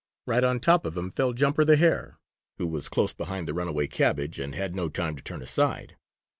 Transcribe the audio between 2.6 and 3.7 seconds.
was close behind the